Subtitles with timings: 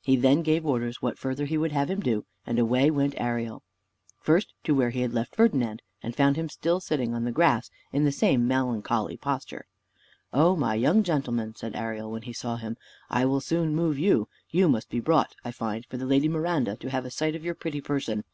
[0.00, 3.62] He then gave orders what further he would have him do; and away went Ariel,
[4.18, 7.70] first to where he had left Ferdinand, and found him still sitting on the grass
[7.92, 9.66] in the same melancholy posture.
[10.32, 12.76] "O my young gentleman," said Ariel, when he saw him,
[13.10, 14.26] "I will soon move you.
[14.48, 17.44] You must be brought, I find, for the Lady Miranda to have a sight of
[17.44, 18.24] your pretty person.